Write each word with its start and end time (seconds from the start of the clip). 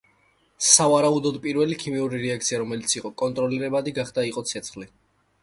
სავარაუდოდ, 0.67 1.37
პირველი 1.43 1.77
ქიმიური 1.83 2.21
რეაქცია, 2.23 2.59
რომელიც 2.63 2.97
კონტროლირებადი 3.25 3.95
გახდა, 4.01 4.27
იყო 4.33 4.47
ცეცხლი. 4.55 4.91